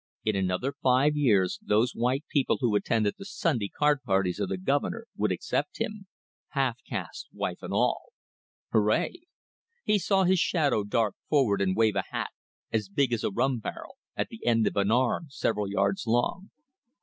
[0.25, 4.57] In another five years those white people who attended the Sunday card parties of the
[4.57, 6.07] Governor would accept him
[6.53, 8.11] half caste wife and all!
[8.71, 9.13] Hooray!
[9.83, 12.31] He saw his shadow dart forward and wave a hat,
[12.73, 16.49] as big as a rum barrel, at the end of an arm several yards long.